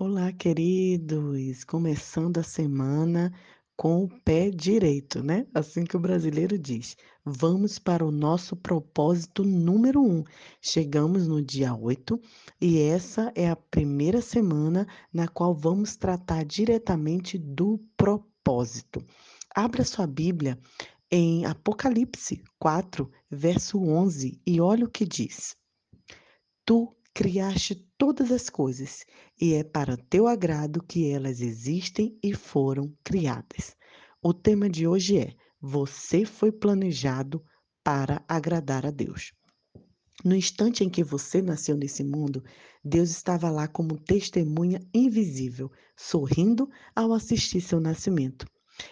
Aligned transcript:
Olá, 0.00 0.32
queridos! 0.32 1.64
Começando 1.64 2.38
a 2.38 2.42
semana 2.44 3.34
com 3.76 4.04
o 4.04 4.08
pé 4.22 4.48
direito, 4.48 5.24
né? 5.24 5.44
Assim 5.52 5.82
que 5.82 5.96
o 5.96 6.00
brasileiro 6.00 6.56
diz. 6.56 6.96
Vamos 7.24 7.80
para 7.80 8.06
o 8.06 8.12
nosso 8.12 8.54
propósito 8.54 9.42
número 9.42 10.00
um. 10.00 10.22
Chegamos 10.62 11.26
no 11.26 11.42
dia 11.42 11.74
8 11.74 12.16
e 12.60 12.78
essa 12.78 13.32
é 13.34 13.50
a 13.50 13.56
primeira 13.56 14.22
semana 14.22 14.86
na 15.12 15.26
qual 15.26 15.52
vamos 15.52 15.96
tratar 15.96 16.44
diretamente 16.44 17.36
do 17.36 17.84
propósito. 17.96 19.04
Abra 19.52 19.82
sua 19.82 20.06
Bíblia 20.06 20.60
em 21.10 21.44
Apocalipse 21.44 22.40
4, 22.60 23.10
verso 23.28 23.82
11 23.82 24.40
e 24.46 24.60
olha 24.60 24.84
o 24.84 24.90
que 24.90 25.04
diz. 25.04 25.56
Tu 26.64 26.96
criaste 27.12 27.87
todas 27.98 28.30
as 28.30 28.48
coisas, 28.48 29.04
e 29.40 29.52
é 29.52 29.64
para 29.64 29.96
teu 29.96 30.28
agrado 30.28 30.82
que 30.82 31.10
elas 31.10 31.40
existem 31.40 32.16
e 32.22 32.32
foram 32.32 32.94
criadas. 33.02 33.76
O 34.22 34.32
tema 34.32 34.70
de 34.70 34.86
hoje 34.86 35.18
é: 35.18 35.34
Você 35.60 36.24
foi 36.24 36.52
planejado 36.52 37.44
para 37.82 38.24
agradar 38.28 38.86
a 38.86 38.90
Deus. 38.90 39.32
No 40.24 40.34
instante 40.34 40.82
em 40.82 40.90
que 40.90 41.04
você 41.04 41.40
nasceu 41.42 41.76
nesse 41.76 42.02
mundo, 42.02 42.42
Deus 42.84 43.10
estava 43.10 43.50
lá 43.50 43.68
como 43.68 43.98
testemunha 43.98 44.80
invisível, 44.92 45.70
sorrindo 45.96 46.68
ao 46.94 47.12
assistir 47.12 47.60
seu 47.60 47.80
nascimento. 47.80 48.46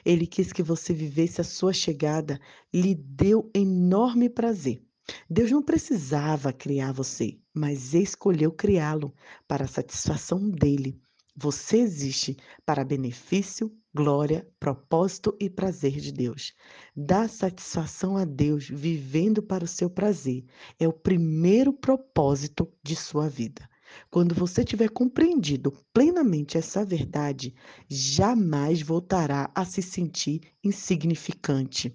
Ele 0.04 0.26
quis 0.26 0.52
que 0.52 0.62
você 0.62 0.92
vivesse 0.92 1.40
a 1.40 1.45
sua 1.45 1.73
chegada, 1.73 2.40
lhe 2.73 2.95
deu 2.95 3.50
enorme 3.54 4.28
prazer. 4.28 4.85
Deus 5.30 5.51
não 5.51 5.62
precisava 5.62 6.52
criar 6.52 6.92
você, 6.92 7.38
mas 7.55 7.95
escolheu 7.95 8.51
criá-lo 8.51 9.15
para 9.46 9.65
a 9.65 9.69
satisfação 9.69 10.51
dele. 10.51 11.01
Você 11.37 11.77
existe 11.77 12.37
para 12.65 12.84
benefício, 12.84 13.70
glória, 13.95 14.48
propósito 14.59 15.37
e 15.38 15.51
prazer 15.51 16.01
de 16.01 16.10
Deus. 16.10 16.54
Dar 16.96 17.29
satisfação 17.29 18.16
a 18.16 18.24
Deus 18.24 18.68
vivendo 18.68 19.43
para 19.43 19.63
o 19.63 19.68
seu 19.68 19.90
prazer 19.90 20.45
é 20.79 20.88
o 20.88 20.93
primeiro 20.93 21.73
propósito 21.73 22.73
de 22.82 22.96
sua 22.96 23.29
vida. 23.29 23.68
Quando 24.10 24.35
você 24.35 24.65
tiver 24.65 24.88
compreendido 24.88 25.73
plenamente 25.93 26.59
essa 26.59 26.85
verdade, 26.85 27.54
jamais 27.88 28.82
voltará 28.82 29.51
a 29.54 29.65
se 29.65 29.82
sentir 29.82 30.41
insignificante 30.65 31.93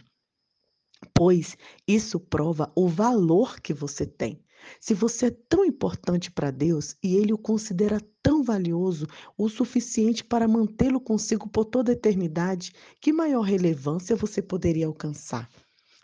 pois 1.22 1.56
isso 1.88 2.20
prova 2.20 2.72
o 2.76 2.88
valor 2.88 3.60
que 3.60 3.76
você 3.76 4.08
tem. 4.08 4.44
Se 4.80 4.96
você 4.96 5.28
é 5.28 5.38
tão 5.48 5.64
importante 5.64 6.32
para 6.32 6.50
Deus 6.50 6.96
e 7.04 7.16
Ele 7.16 7.32
o 7.32 7.38
considera 7.38 8.02
tão 8.24 8.42
valioso 8.42 9.06
o 9.38 9.48
suficiente 9.48 10.24
para 10.24 10.48
mantê-lo 10.48 11.00
consigo 11.00 11.48
por 11.48 11.66
toda 11.66 11.92
a 11.92 11.94
eternidade, 11.94 12.74
que 13.00 13.14
maior 13.14 13.44
relevância 13.44 14.16
você 14.16 14.42
poderia 14.42 14.88
alcançar? 14.88 15.48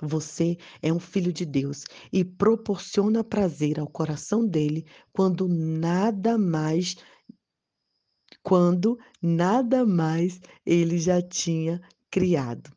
Você 0.03 0.55
é 0.83 0.93
um 0.93 0.99
filho 0.99 1.33
de 1.33 1.47
Deus 1.47 1.85
e 2.13 2.23
proporciona 2.23 3.23
prazer 3.23 3.79
ao 3.79 3.87
coração 3.87 4.45
dele 4.47 4.85
quando 5.11 5.47
nada 5.47 6.37
mais 6.37 6.95
quando 8.43 8.99
nada 9.19 9.83
mais 9.83 10.39
ele 10.63 10.99
já 10.99 11.19
tinha 11.23 11.81
criado. 12.11 12.76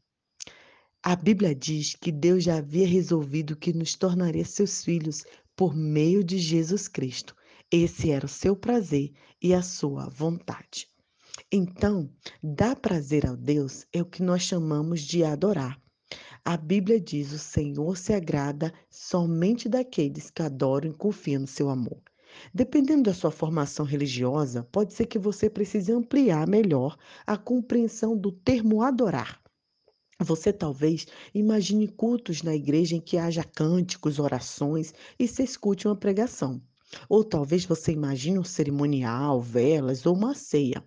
A 1.02 1.16
Bíblia 1.16 1.54
diz 1.54 1.96
que 1.98 2.12
Deus 2.12 2.44
já 2.44 2.58
havia 2.58 2.86
resolvido 2.86 3.56
que 3.56 3.72
nos 3.72 3.94
tornaria 3.94 4.44
seus 4.44 4.84
filhos 4.84 5.24
por 5.56 5.74
meio 5.74 6.22
de 6.22 6.36
Jesus 6.36 6.88
Cristo. 6.88 7.34
Esse 7.72 8.10
era 8.10 8.26
o 8.26 8.28
seu 8.28 8.54
prazer 8.54 9.10
e 9.40 9.54
a 9.54 9.62
sua 9.62 10.10
vontade. 10.10 10.86
Então, 11.50 12.10
dar 12.42 12.76
prazer 12.76 13.26
a 13.26 13.34
Deus 13.34 13.86
é 13.94 14.02
o 14.02 14.04
que 14.04 14.22
nós 14.22 14.42
chamamos 14.42 15.00
de 15.00 15.24
adorar. 15.24 15.80
A 16.44 16.58
Bíblia 16.58 17.00
diz: 17.00 17.32
o 17.32 17.38
Senhor 17.38 17.96
se 17.96 18.12
agrada 18.12 18.70
somente 18.90 19.70
daqueles 19.70 20.30
que 20.30 20.42
adoram 20.42 20.90
e 20.90 20.94
confiam 20.94 21.40
no 21.40 21.46
seu 21.46 21.70
amor. 21.70 22.02
Dependendo 22.52 23.04
da 23.04 23.14
sua 23.14 23.30
formação 23.30 23.86
religiosa, 23.86 24.68
pode 24.70 24.92
ser 24.92 25.06
que 25.06 25.18
você 25.18 25.48
precise 25.48 25.90
ampliar 25.92 26.46
melhor 26.46 26.98
a 27.26 27.38
compreensão 27.38 28.14
do 28.14 28.30
termo 28.30 28.82
adorar. 28.82 29.39
Você 30.22 30.52
talvez 30.52 31.06
imagine 31.34 31.88
cultos 31.88 32.42
na 32.42 32.54
igreja 32.54 32.94
em 32.94 33.00
que 33.00 33.16
haja 33.16 33.42
cânticos, 33.42 34.18
orações 34.18 34.92
e 35.18 35.26
se 35.26 35.42
escute 35.42 35.88
uma 35.88 35.96
pregação. 35.96 36.60
Ou 37.08 37.24
talvez 37.24 37.64
você 37.64 37.92
imagine 37.92 38.38
um 38.38 38.44
cerimonial, 38.44 39.40
velas 39.40 40.04
ou 40.04 40.14
uma 40.14 40.34
ceia. 40.34 40.84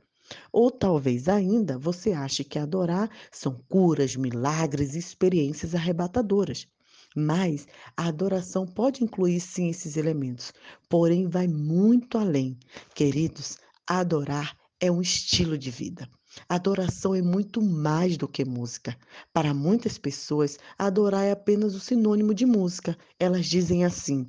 Ou 0.51 0.69
talvez 0.69 1.27
ainda 1.27 1.79
você 1.79 2.11
ache 2.11 2.43
que 2.43 2.59
adorar 2.59 3.09
são 3.31 3.59
curas, 3.67 4.15
milagres 4.15 4.93
e 4.93 4.99
experiências 4.99 5.73
arrebatadoras. 5.73 6.67
Mas 7.15 7.67
a 7.97 8.09
adoração 8.09 8.67
pode 8.67 9.03
incluir 9.03 9.39
sim 9.39 9.67
esses 9.67 9.97
elementos, 9.97 10.53
porém 10.87 11.27
vai 11.27 11.47
muito 11.47 12.19
além. 12.19 12.55
Queridos, 12.93 13.57
adorar 13.87 14.55
é 14.79 14.91
um 14.91 15.01
estilo 15.01 15.57
de 15.57 15.71
vida. 15.71 16.07
Adoração 16.47 17.13
é 17.13 17.21
muito 17.21 17.61
mais 17.61 18.17
do 18.17 18.27
que 18.27 18.43
música. 18.45 18.97
Para 19.31 19.53
muitas 19.53 19.97
pessoas, 19.97 20.57
adorar 20.77 21.25
é 21.25 21.31
apenas 21.31 21.75
o 21.75 21.79
sinônimo 21.79 22.33
de 22.33 22.45
música. 22.45 22.97
Elas 23.19 23.45
dizem 23.45 23.85
assim: 23.85 24.27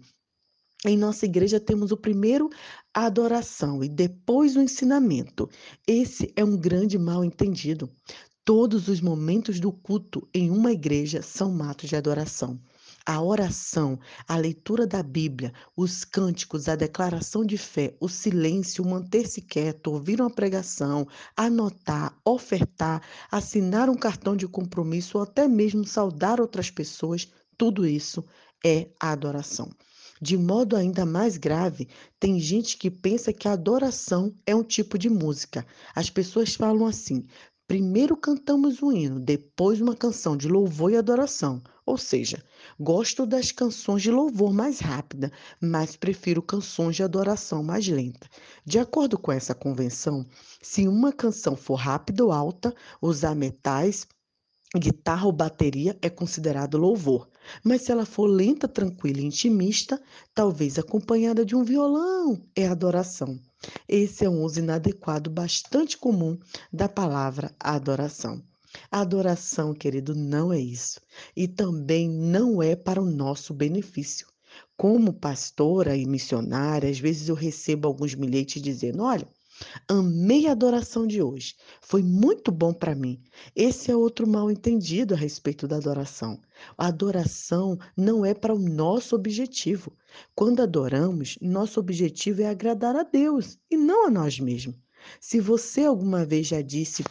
em 0.87 0.99
nossa 0.99 1.25
igreja 1.25 1.59
temos 1.59 1.93
o 1.93 1.97
primeiro 1.97 2.51
a 2.93 3.07
adoração 3.07 3.83
e 3.83 3.89
depois 3.89 4.55
o 4.55 4.61
ensinamento. 4.61 5.49
Esse 5.87 6.31
é 6.37 6.45
um 6.45 6.59
grande 6.59 6.99
mal 6.99 7.25
entendido. 7.25 7.91
Todos 8.45 8.89
os 8.89 9.01
momentos 9.01 9.59
do 9.59 9.73
culto 9.73 10.29
em 10.35 10.51
uma 10.51 10.71
igreja 10.71 11.23
são 11.23 11.51
matos 11.51 11.89
de 11.89 11.97
adoração. 11.97 12.61
A 13.07 13.23
oração, 13.23 13.99
a 14.27 14.35
leitura 14.37 14.87
da 14.87 15.03
Bíblia, 15.03 15.53
os 15.77 16.05
cânticos, 16.05 16.69
a 16.69 16.75
declaração 16.75 17.45
de 17.45 17.59
fé, 17.59 17.95
o 18.01 18.09
silêncio, 18.09 18.83
manter-se 18.83 19.43
quieto, 19.43 19.89
ouvir 19.89 20.23
uma 20.23 20.31
pregação, 20.31 21.07
anotar, 21.37 22.19
ofertar, 22.25 23.03
assinar 23.31 23.91
um 23.91 23.95
cartão 23.95 24.35
de 24.35 24.49
compromisso 24.49 25.19
ou 25.19 25.25
até 25.25 25.47
mesmo 25.47 25.85
saudar 25.85 26.41
outras 26.41 26.71
pessoas, 26.71 27.31
tudo 27.59 27.87
isso 27.87 28.25
é 28.65 28.89
a 28.99 29.13
adoração. 29.13 29.71
De 30.19 30.39
modo 30.39 30.75
ainda 30.75 31.05
mais 31.05 31.37
grave, 31.37 31.89
tem 32.19 32.41
gente 32.41 32.79
que 32.79 32.91
pensa 32.91 33.35
que 33.35 33.47
a 33.47 33.53
adoração 33.53 34.35
é 34.47 34.57
um 34.57 34.65
tipo 34.65 34.97
de 34.97 35.11
música. 35.11 35.67
As 35.95 36.09
pessoas 36.09 36.55
falam 36.55 36.87
assim: 36.87 37.27
primeiro 37.67 38.17
cantamos 38.17 38.83
um 38.83 38.93
hino, 38.93 39.19
depois 39.21 39.81
uma 39.81 39.95
canção 39.95 40.37
de 40.37 40.49
louvor 40.49 40.93
e 40.93 40.97
adoração. 40.97 41.63
Ou 41.87 41.99
seja, 41.99 42.43
gosto 42.81 43.27
das 43.27 43.53
canções 43.53 44.03
de 44.03 44.11
louvor 44.11 44.53
mais 44.53 44.81
rápida, 44.81 45.31
mas 45.61 45.97
prefiro 45.97 46.41
canções 46.43 46.97
de 46.97 47.03
adoração 47.03 47.63
mais 47.63 47.87
lenta. 47.87 48.29
De 48.65 48.79
acordo 48.79 49.19
com 49.19 49.31
essa 49.31 49.55
convenção, 49.55 50.27
se 50.63 50.89
uma 50.89 51.13
canção 51.13 51.57
for 51.57 51.75
rápida 51.75 52.25
ou 52.25 52.33
alta, 52.33 52.75
usar 53.03 53.35
metais, 53.35 54.07
guitarra 54.77 55.27
ou 55.27 55.33
bateria 55.33 55.99
é 56.01 56.09
considerado 56.09 56.79
louvor. 56.79 57.29
Mas 57.63 57.83
se 57.83 57.93
ela 57.93 58.07
for 58.07 58.27
lenta, 58.27 58.67
tranquila 58.67 59.21
e 59.21 59.25
intimista, 59.25 60.01
talvez 60.35 60.79
acompanhada 60.79 61.45
de 61.45 61.55
um 61.55 61.65
violão, 61.65 62.41
é 62.55 62.67
adoração. 62.67 63.39
Esse 63.89 64.25
é 64.25 64.31
um 64.31 64.43
uso 64.43 64.59
inadequado 64.59 65.31
bastante 65.31 65.97
comum 65.97 66.39
da 66.73 66.89
palavra 66.89 67.55
adoração. 67.59 68.43
Adoração, 68.91 69.73
querido, 69.73 70.15
não 70.15 70.53
é 70.53 70.59
isso. 70.59 71.01
E 71.37 71.47
também 71.47 72.09
não 72.09 72.63
é 72.63 72.75
para 72.75 73.01
o 73.01 73.11
nosso 73.11 73.55
benefício. 73.55 74.27
Como 74.77 75.13
pastora 75.13 75.97
e 75.97 76.05
missionária, 76.07 76.91
às 76.91 76.99
vezes 76.99 77.29
eu 77.29 77.35
recebo 77.35 77.87
alguns 77.87 78.15
bilhetes 78.15 78.61
dizendo: 78.61 79.03
olha, 79.03 79.29
amei 79.89 80.47
a 80.47 80.53
adoração 80.53 81.07
de 81.07 81.23
hoje, 81.23 81.55
foi 81.81 82.03
muito 82.03 82.51
bom 82.51 82.73
para 82.73 82.95
mim. 82.95 83.21
Esse 83.55 83.91
é 83.91 83.97
outro 83.97 84.27
mal 84.27 84.51
entendido 84.51 85.15
a 85.15 85.17
respeito 85.17 85.67
da 85.67 85.77
adoração. 85.77 86.41
A 86.77 86.89
adoração 86.89 87.79
não 87.97 88.25
é 88.25 88.35
para 88.35 88.55
o 88.55 88.59
nosso 88.59 89.15
objetivo. 89.15 89.93
Quando 90.35 90.63
adoramos, 90.63 91.39
nosso 91.41 91.81
objetivo 91.81 92.43
é 92.43 92.47
agradar 92.47 92.97
a 92.97 93.03
Deus 93.03 93.59
e 93.71 93.77
não 93.77 94.07
a 94.07 94.11
nós 94.11 94.39
mesmos. 94.39 94.77
Se 95.21 95.41
você 95.41 95.85
alguma 95.85 96.25
vez 96.25 96.47
já 96.47 96.63
disse 96.63 97.05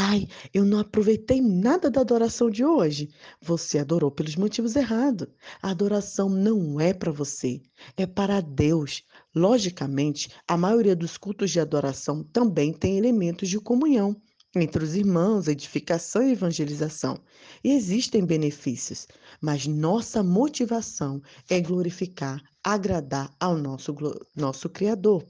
Ai, 0.00 0.28
eu 0.54 0.64
não 0.64 0.78
aproveitei 0.78 1.40
nada 1.40 1.90
da 1.90 2.02
adoração 2.02 2.48
de 2.48 2.64
hoje. 2.64 3.08
Você 3.42 3.80
adorou 3.80 4.12
pelos 4.12 4.36
motivos 4.36 4.76
errados. 4.76 5.26
A 5.60 5.70
adoração 5.70 6.28
não 6.28 6.78
é 6.80 6.94
para 6.94 7.10
você, 7.10 7.60
é 7.96 8.06
para 8.06 8.40
Deus. 8.40 9.02
Logicamente, 9.34 10.30
a 10.46 10.56
maioria 10.56 10.94
dos 10.94 11.18
cultos 11.18 11.50
de 11.50 11.58
adoração 11.58 12.22
também 12.22 12.72
tem 12.72 12.96
elementos 12.96 13.48
de 13.48 13.58
comunhão 13.58 14.14
entre 14.54 14.84
os 14.84 14.94
irmãos, 14.94 15.48
edificação 15.48 16.22
e 16.22 16.30
evangelização. 16.30 17.18
E 17.64 17.72
existem 17.72 18.24
benefícios, 18.24 19.08
mas 19.40 19.66
nossa 19.66 20.22
motivação 20.22 21.20
é 21.50 21.60
glorificar, 21.60 22.40
agradar 22.62 23.34
ao 23.40 23.58
nosso, 23.58 23.92
nosso 24.36 24.68
Criador. 24.68 25.26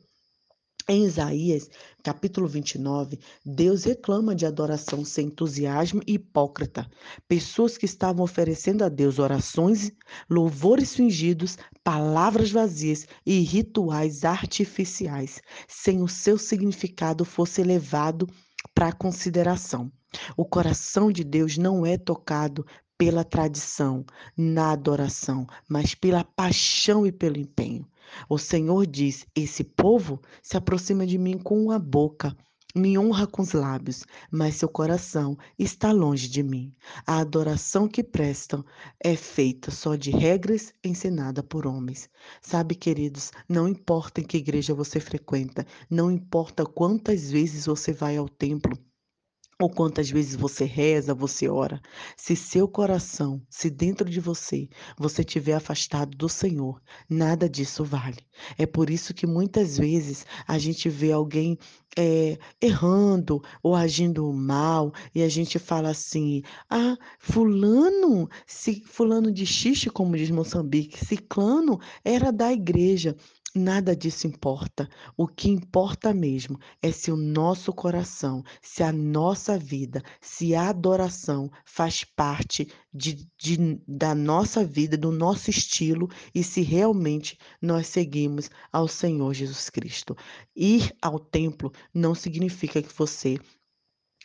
Em 0.91 1.05
Isaías, 1.05 1.69
capítulo 2.03 2.49
29, 2.49 3.19
Deus 3.45 3.85
reclama 3.85 4.35
de 4.35 4.47
adoração 4.47 5.05
sem 5.05 5.27
entusiasmo 5.27 6.01
e 6.07 6.15
hipócrita. 6.15 6.91
Pessoas 7.29 7.77
que 7.77 7.85
estavam 7.85 8.25
oferecendo 8.25 8.83
a 8.83 8.89
Deus 8.89 9.19
orações, 9.19 9.93
louvores 10.31 10.95
fingidos, 10.95 11.59
palavras 11.85 12.51
vazias 12.51 13.07
e 13.27 13.41
rituais 13.41 14.25
artificiais, 14.25 15.43
sem 15.69 16.03
o 16.03 16.09
seu 16.09 16.39
significado 16.39 17.23
fosse 17.23 17.63
levado 17.63 18.27
para 18.75 18.91
consideração. 18.91 19.93
O 20.39 20.45
coração 20.47 21.13
de 21.13 21.23
Deus 21.23 21.59
não 21.59 21.85
é 21.85 21.99
tocado 21.99 22.65
pela 22.99 23.23
tradição, 23.23 24.05
na 24.37 24.73
adoração, 24.73 25.47
mas 25.69 25.95
pela 25.95 26.25
paixão 26.25 27.07
e 27.07 27.13
pelo 27.13 27.39
empenho. 27.39 27.89
O 28.29 28.37
Senhor 28.39 28.85
diz: 28.87 29.25
Esse 29.35 29.63
povo 29.63 30.21
se 30.43 30.57
aproxima 30.57 31.07
de 31.07 31.17
mim 31.17 31.39
com 31.39 31.71
a 31.71 31.79
boca, 31.79 32.37
me 32.75 32.99
honra 32.99 33.27
com 33.27 33.43
os 33.43 33.53
lábios, 33.53 34.05
mas 34.31 34.57
seu 34.57 34.69
coração 34.69 35.39
está 35.59 35.91
longe 35.93 36.29
de 36.29 36.43
mim. 36.43 36.73
A 37.07 37.19
adoração 37.19 37.89
que 37.89 38.03
prestam 38.03 38.65
é 39.01 39.17
feita 39.17 39.71
só 39.71 39.95
de 39.95 40.11
regras 40.11 40.73
ensinadas 40.85 41.45
por 41.49 41.67
homens. 41.67 42.11
Sabe, 42.43 42.75
queridos, 42.75 43.31
não 43.49 43.67
importa 43.69 44.21
em 44.21 44.25
que 44.25 44.37
igreja 44.37 44.75
você 44.75 45.01
frequenta, 45.01 45.67
não 45.89 46.11
importa 46.11 46.67
quantas 46.67 47.31
vezes 47.31 47.67
você 47.67 47.93
vai 47.93 48.17
ao 48.17 48.29
templo, 48.29 48.77
ou 49.61 49.69
quantas 49.69 50.09
vezes 50.09 50.37
você 50.37 50.65
reza, 50.65 51.13
você 51.13 51.49
ora, 51.49 51.81
se 52.17 52.37
seu 52.37 52.69
coração, 52.69 53.43
se 53.51 53.69
dentro 53.69 54.09
de 54.09 54.21
você, 54.21 54.69
você 54.97 55.23
estiver 55.23 55.55
afastado 55.55 56.17
do 56.17 56.29
Senhor, 56.29 56.81
nada 57.11 57.49
disso 57.49 57.85
vale. 57.85 58.19
É 58.57 58.67
por 58.67 58.89
isso 58.89 59.13
que 59.13 59.27
muitas 59.27 59.77
vezes 59.77 60.25
a 60.47 60.59
gente 60.59 60.89
vê 60.89 61.11
alguém 61.11 61.59
é, 61.97 62.39
errando 62.61 63.43
ou 63.61 63.75
agindo 63.75 64.33
mal 64.33 64.93
e 65.13 65.23
a 65.23 65.29
gente 65.29 65.59
fala 65.59 65.91
assim: 65.91 66.43
ah, 66.71 66.97
Fulano, 67.19 68.29
se 68.47 68.81
Fulano 68.87 69.33
de 69.33 69.45
xixi, 69.45 69.91
como 69.91 70.17
diz 70.17 70.31
Moçambique, 70.31 71.05
Ciclano 71.05 71.81
era 72.05 72.31
da 72.31 72.53
igreja. 72.53 73.17
Nada 73.55 73.97
disso 73.97 74.27
importa. 74.27 74.89
O 75.17 75.27
que 75.27 75.49
importa 75.49 76.13
mesmo 76.13 76.59
é 76.83 76.93
se 76.93 77.11
o 77.11 77.17
nosso 77.17 77.73
coração, 77.73 78.45
se 78.61 78.83
a 78.83 78.93
nossa 78.93 79.59
vida, 79.59 80.03
se 80.21 80.55
a 80.55 80.69
adoração 80.69 81.51
faz 81.65 82.05
parte 82.05 82.69
de, 82.93 83.27
de, 83.39 83.81
da 83.89 84.15
nossa 84.15 84.63
vida, 84.65 84.99
do 84.99 85.11
nosso 85.11 85.49
estilo 85.49 86.11
e 86.35 86.45
se 86.45 86.61
realmente 86.61 87.39
nós 87.61 87.87
seguimos 87.87 88.51
ao 88.71 88.87
Senhor 88.87 89.33
Jesus 89.33 89.71
Cristo. 89.71 90.15
Ir 90.55 90.95
ao 91.01 91.19
templo 91.19 91.73
não 91.93 92.15
significa 92.15 92.83
que 92.83 92.93
você 92.95 93.39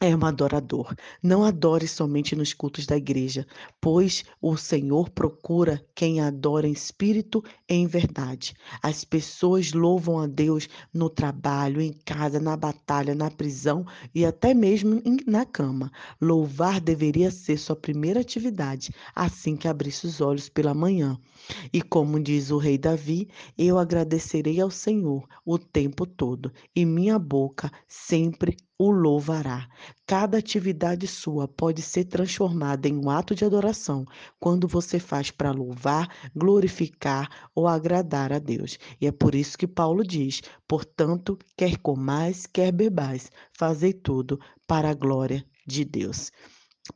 é 0.02 0.16
um 0.16 0.26
adorador. 0.26 0.94
Não 1.22 1.44
adore 1.44 1.88
somente 1.88 2.36
nos 2.36 2.54
cultos 2.54 2.86
da 2.86 2.98
igreja, 2.98 3.48
pois 3.80 4.26
o 4.42 4.58
Senhor 4.58 5.10
procura 5.10 5.86
quem 5.96 6.20
adora 6.20 6.68
em 6.68 6.74
espírito 6.74 7.44
e 7.70 7.76
em 7.76 7.88
verdade. 7.88 8.54
As 8.82 9.06
pessoas 9.06 9.72
louvam 9.72 10.20
a 10.20 10.28
Deus 10.28 10.68
no 10.94 11.10
trabalho, 11.10 11.80
em 11.80 11.94
casa, 11.94 12.40
na 12.40 12.58
batalha, 12.58 13.16
na 13.16 13.32
prisão 13.32 13.86
e 14.14 14.26
até 14.26 14.54
mesmo 14.54 15.02
na 15.26 15.46
cama. 15.46 15.92
Louvar 16.20 16.82
deveria 16.82 17.32
ser 17.32 17.58
sua 17.58 17.76
primeira 17.76 18.20
atividade 18.20 18.92
assim 19.16 19.56
que 19.56 19.68
abrisse 19.68 20.06
os 20.06 20.20
olhos 20.20 20.50
pela 20.50 20.74
manhã. 20.74 21.18
E 21.72 21.82
como 21.82 22.20
diz 22.20 22.52
o 22.52 22.58
rei 22.58 22.78
Davi, 22.78 23.30
eu 23.58 23.78
agradecerei 23.78 24.60
ao 24.60 24.72
Senhor 24.72 25.28
o 25.46 25.58
tempo 25.58 26.06
todo, 26.06 26.52
e 26.76 26.86
minha 26.86 27.20
boca 27.20 27.72
sempre 27.88 28.58
o 28.78 28.92
louvará. 28.92 29.68
Cada 30.06 30.38
atividade 30.38 31.08
sua 31.08 31.48
pode 31.48 31.82
ser 31.82 32.06
transformada 32.06 32.88
em 32.88 32.98
um 32.98 33.10
ato 33.10 33.36
de 33.36 33.46
adoração 33.46 34.06
quando 34.40 34.68
você 34.68 35.00
faz 35.00 35.32
para 35.32 35.52
louvar, 35.52 36.08
glorificar 36.36 37.50
ou 37.56 37.68
agradar 37.68 38.34
a 38.34 38.40
Deus. 38.40 38.78
E 39.00 39.08
é 39.08 39.12
por 39.12 39.36
isso 39.36 39.58
que 39.58 39.68
Paulo 39.68 40.04
diz: 40.04 40.42
portanto, 40.68 41.38
quer 41.58 41.78
comais, 41.78 42.46
quer 42.46 42.72
bebais, 42.72 43.32
fazei 43.58 43.94
tudo 43.94 44.40
para 44.68 44.90
a 44.90 44.94
glória 44.94 45.46
de 45.66 45.86
Deus. 45.86 46.32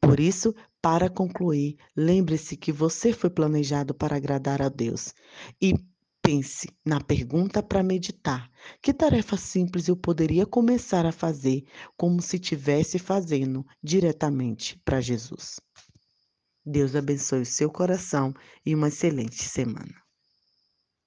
Por 0.01 0.19
isso, 0.19 0.53
para 0.81 1.09
concluir, 1.09 1.77
lembre-se 1.95 2.57
que 2.57 2.71
você 2.71 3.13
foi 3.13 3.29
planejado 3.29 3.93
para 3.93 4.17
agradar 4.17 4.61
a 4.61 4.69
Deus. 4.69 5.13
E 5.61 5.73
Pense 6.27 6.67
na 6.85 6.99
pergunta 6.99 7.63
para 7.63 7.81
meditar. 7.81 8.51
Que 8.81 8.93
tarefa 8.93 9.37
simples 9.37 9.87
eu 9.87 9.95
poderia 9.95 10.45
começar 10.45 11.05
a 11.05 11.11
fazer 11.13 11.63
como 11.95 12.21
se 12.21 12.35
estivesse 12.35 12.99
fazendo 12.99 13.65
diretamente 13.81 14.77
para 14.83 14.99
Jesus? 14.99 15.57
Deus 16.65 16.97
abençoe 16.97 17.43
o 17.43 17.45
seu 17.45 17.71
coração 17.71 18.33
e 18.65 18.75
uma 18.75 18.89
excelente 18.89 19.41
semana. 19.41 19.95